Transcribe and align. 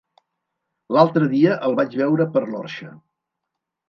L'altre 0.95 1.27
dia 1.33 1.57
el 1.67 1.77
vaig 1.79 1.97
veure 1.99 2.27
per 2.39 2.43
l'Orxa. 2.47 2.91